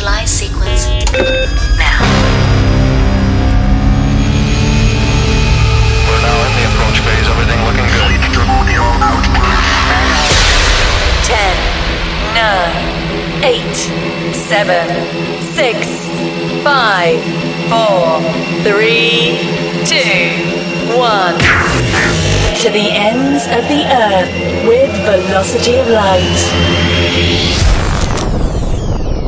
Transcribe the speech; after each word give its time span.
Initialize 0.00 0.28
sequence 0.28 0.88
now. 1.76 2.00
We're 6.08 6.22
now 6.24 6.40
in 6.40 6.52
the 6.56 6.64
approach 6.72 7.04
phase. 7.04 7.28
Everything 7.28 7.60
looking 7.68 7.84
good. 7.84 8.08
10, 11.26 11.52
9, 12.32 13.44
8, 13.44 13.76
7, 14.34 14.88
6, 15.52 15.76
5, 16.64 17.20
4, 17.68 18.24
3, 18.64 19.36
2, 19.84 20.96
1. 20.96 21.38
To 22.56 22.68
the 22.70 22.88
ends 22.90 23.44
of 23.48 23.68
the 23.68 23.84
earth 23.84 24.32
with 24.66 24.92
velocity 25.04 25.76
of 25.76 25.88
light. 25.88 26.40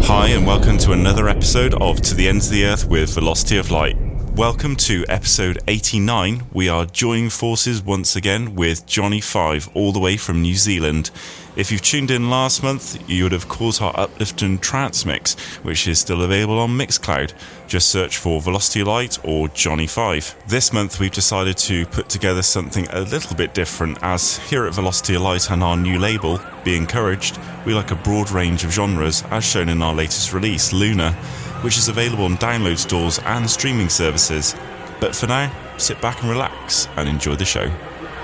Hi, 0.07 0.29
and 0.29 0.45
welcome 0.45 0.79
to 0.79 0.92
another 0.92 1.29
episode 1.29 1.74
of 1.74 2.02
To 2.02 2.15
the 2.15 2.29
Ends 2.29 2.47
of 2.47 2.52
the 2.52 2.65
Earth 2.66 2.87
with 2.87 3.15
Velocity 3.15 3.56
of 3.56 3.70
Light. 3.70 3.97
Welcome 4.36 4.77
to 4.77 5.04
episode 5.10 5.59
89. 5.68 6.45
We 6.54 6.66
are 6.66 6.86
joining 6.86 7.28
forces 7.28 7.82
once 7.82 8.16
again 8.16 8.54
with 8.54 8.86
Johnny 8.86 9.20
Five, 9.20 9.68
all 9.74 9.92
the 9.92 10.00
way 10.00 10.16
from 10.16 10.40
New 10.40 10.54
Zealand. 10.54 11.10
If 11.54 11.70
you've 11.70 11.82
tuned 11.82 12.10
in 12.10 12.30
last 12.30 12.62
month, 12.62 13.10
you 13.10 13.24
would 13.24 13.32
have 13.32 13.50
caught 13.50 13.82
our 13.82 13.92
uplifting 13.95 14.59
trance 14.59 15.04
mix, 15.04 15.34
which 15.59 15.87
is 15.87 15.98
still 15.98 16.23
available 16.23 16.59
on 16.59 16.70
Mixcloud. 16.70 17.34
Just 17.68 17.88
search 17.88 18.16
for 18.16 18.40
Velocity 18.40 18.82
Light 18.82 19.18
or 19.23 19.48
Johnny 19.48 19.87
Five. 19.87 20.34
This 20.48 20.73
month, 20.73 20.98
we've 20.98 21.12
decided 21.12 21.59
to 21.59 21.84
put 21.84 22.09
together 22.09 22.40
something 22.40 22.88
a 22.88 23.02
little 23.02 23.37
bit 23.37 23.52
different, 23.52 23.98
as 24.01 24.38
here 24.48 24.64
at 24.64 24.73
Velocity 24.73 25.18
Light 25.18 25.51
and 25.51 25.62
our 25.62 25.76
new 25.76 25.98
label, 25.98 26.40
Be 26.64 26.74
Encouraged, 26.74 27.38
we 27.66 27.74
like 27.74 27.90
a 27.90 27.96
broad 27.96 28.30
range 28.30 28.64
of 28.64 28.73
genres, 28.73 29.24
as 29.30 29.45
shown 29.45 29.68
in 29.68 29.82
our 29.82 29.95
latest 29.95 30.32
release, 30.32 30.73
Luna, 30.73 31.14
which 31.62 31.79
is 31.79 31.89
available 31.89 32.25
on 32.25 32.37
download 32.37 32.79
stores 32.79 33.18
and 33.21 33.49
streaming 33.49 33.88
services. 33.88 34.55
But 35.01 35.16
for 35.16 35.27
now, 35.27 35.51
sit 35.79 36.01
back 36.01 36.21
and 36.21 36.30
relax 36.30 36.88
and 36.96 37.09
enjoy 37.09 37.35
the 37.37 37.45
show. 37.45 37.71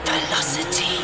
Velocity 0.05 0.98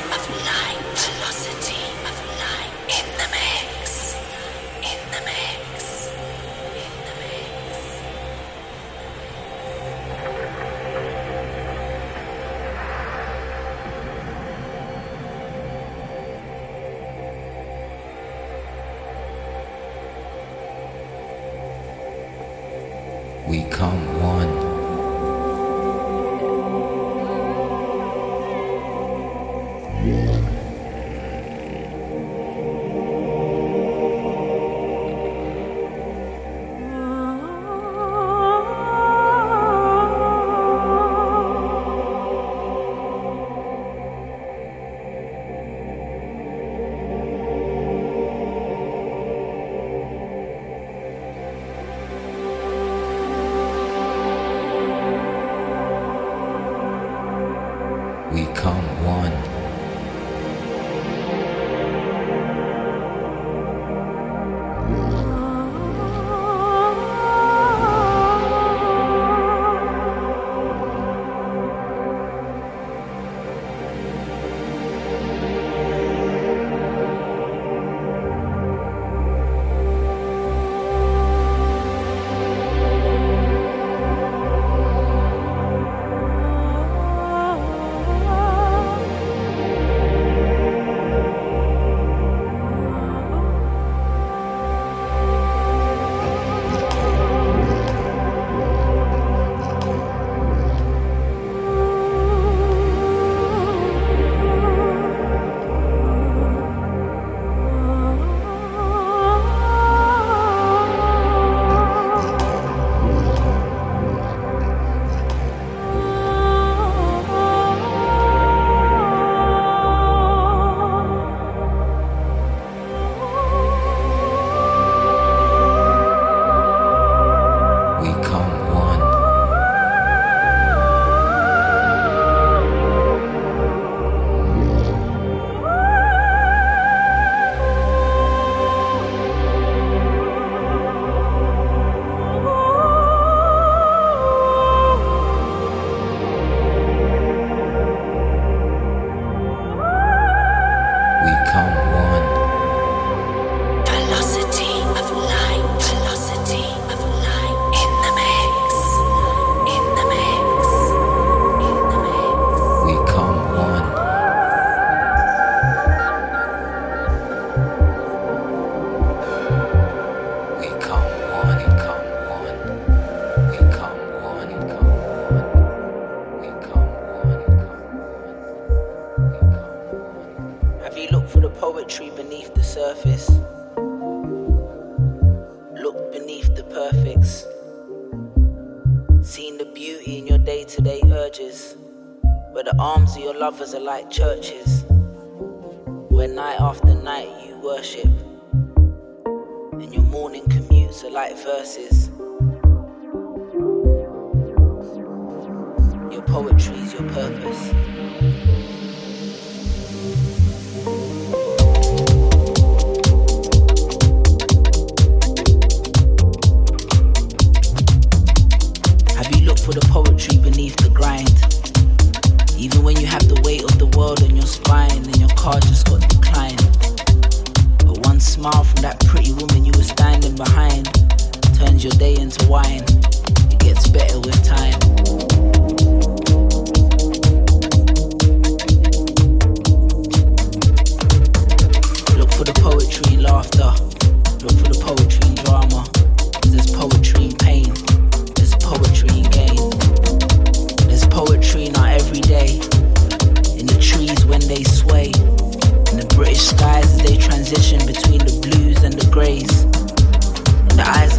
like 193.84 194.10
churches. 194.10 194.33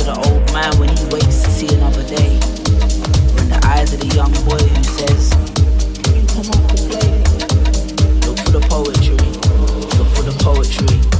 the 0.05 0.13
old 0.29 0.53
man 0.53 0.71
when 0.77 0.89
he 0.95 1.03
wakes 1.05 1.41
to 1.41 1.49
see 1.49 1.67
another 1.73 2.03
day. 2.03 2.37
Or 3.33 3.41
in 3.41 3.49
the 3.49 3.59
eyes 3.65 3.91
of 3.91 3.99
the 3.99 4.11
young 4.13 4.31
boy 4.45 4.61
who 4.61 4.83
says, 4.83 5.33
You 6.13 6.21
come 6.29 6.45
up 6.53 6.69
to 6.69 6.77
play. 6.85 7.09
Look 8.27 8.37
for 8.37 8.51
the 8.51 8.61
poetry, 8.69 9.17
look 9.97 10.09
for 10.13 10.21
the 10.21 10.35
poetry. 10.43 11.14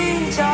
And 0.00 0.32
the 0.32 0.49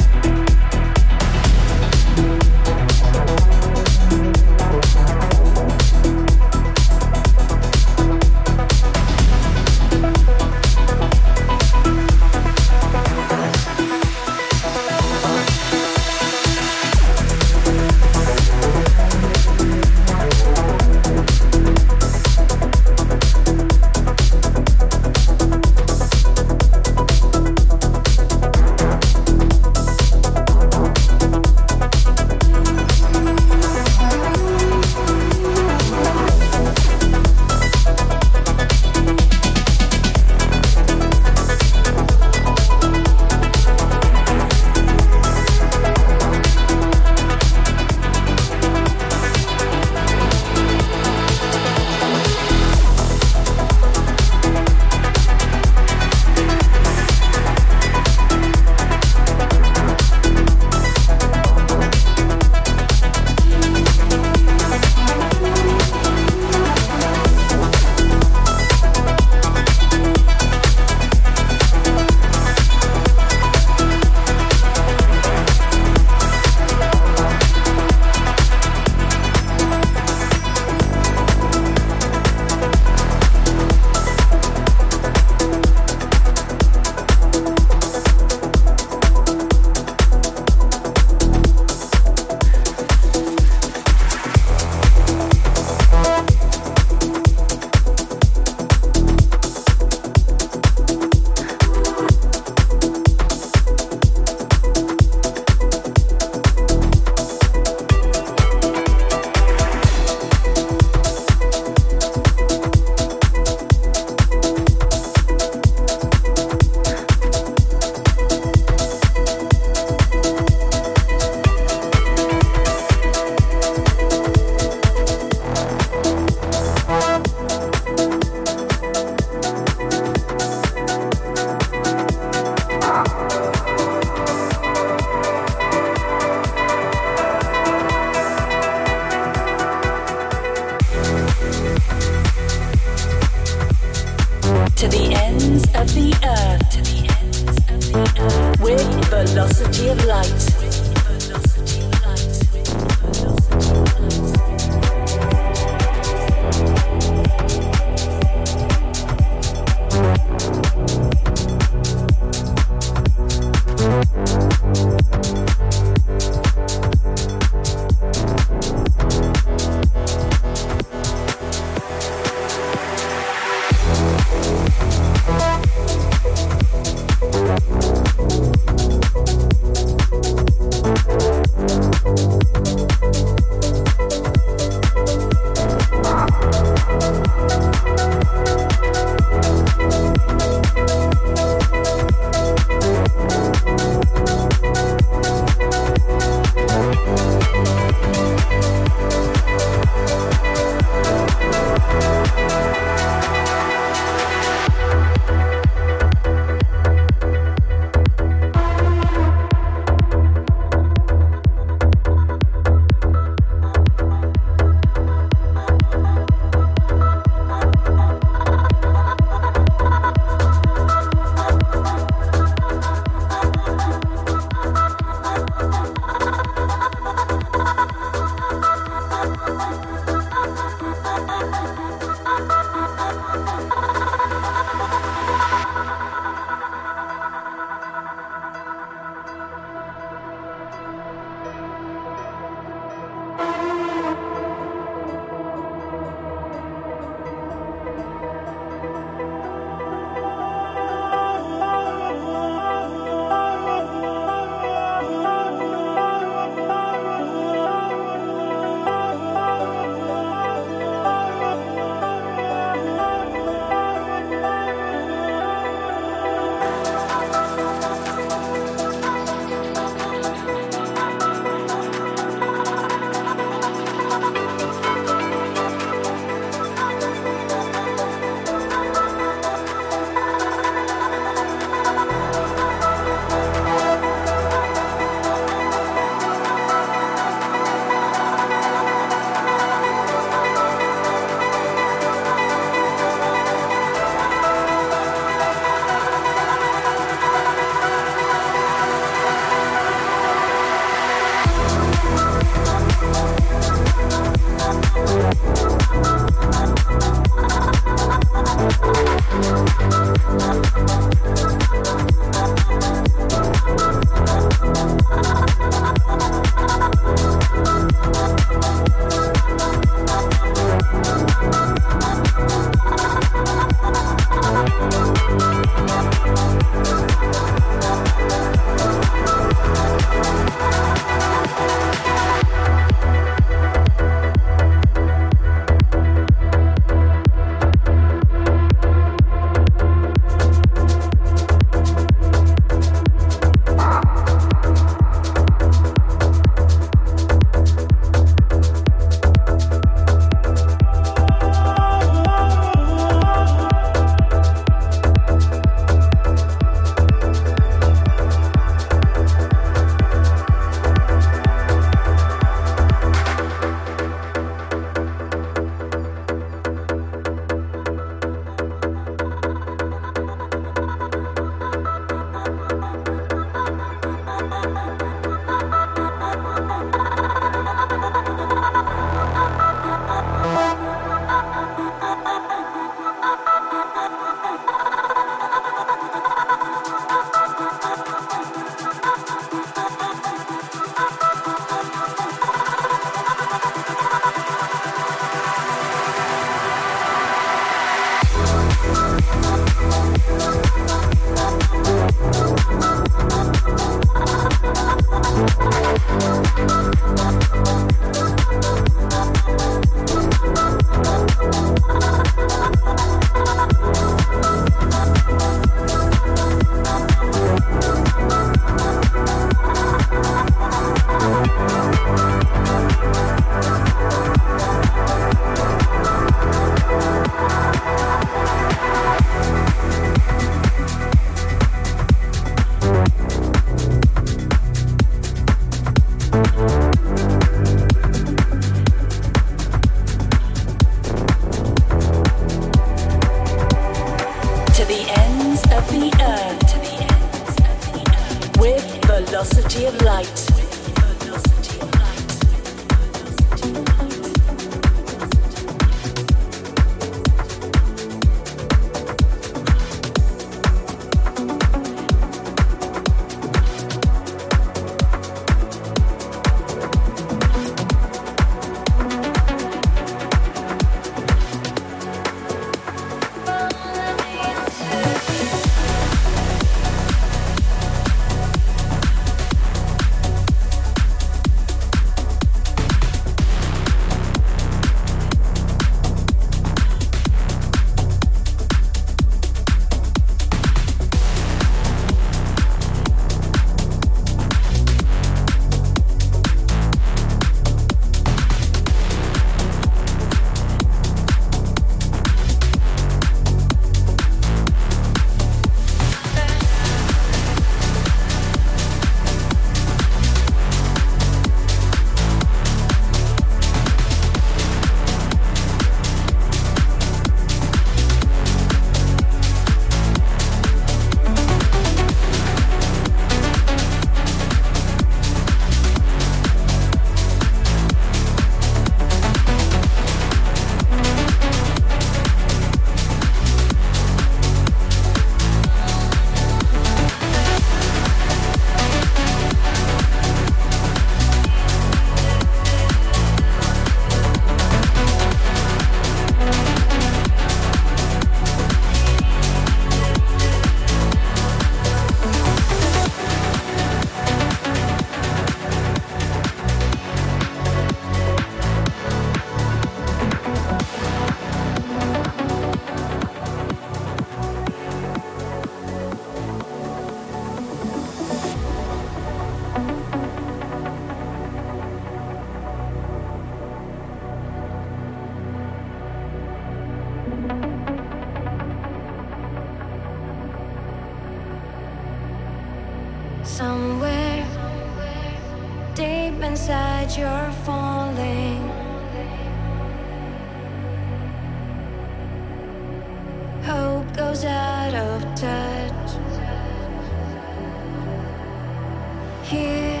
hear 599.44 600.00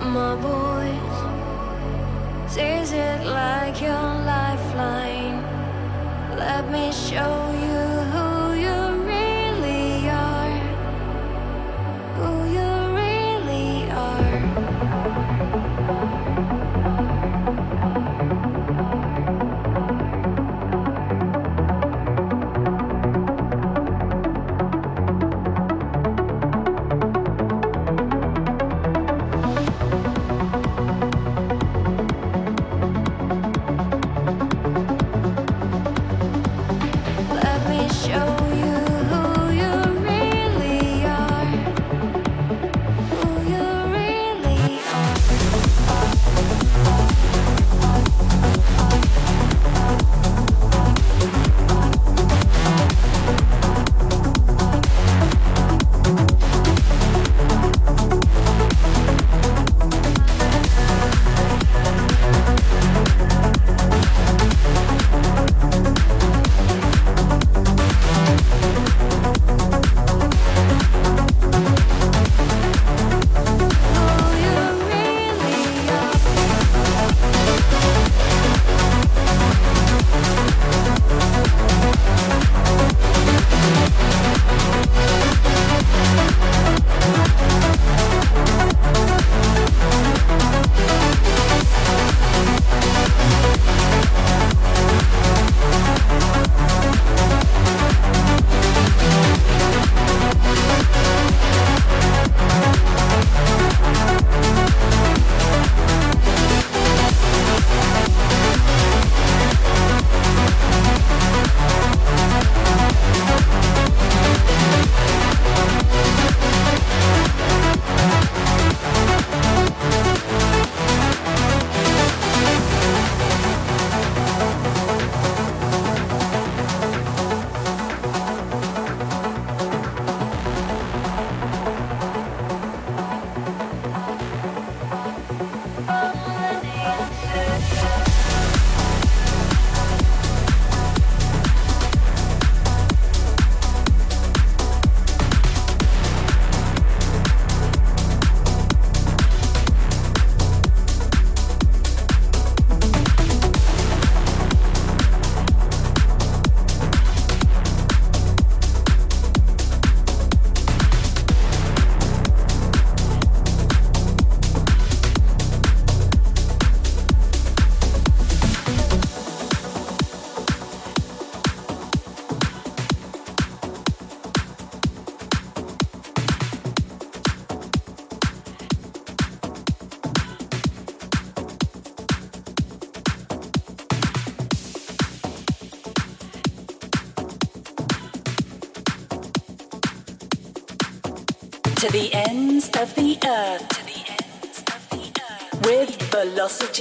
my 0.00 0.34
voice? 0.36 1.20
Is 2.56 2.92
it 2.92 3.24
like 3.26 3.80
your 3.80 4.04
lifeline? 4.32 5.42
Let 6.36 6.70
me 6.70 6.90
show 6.92 7.53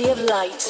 of 0.02 0.20
light. 0.22 0.63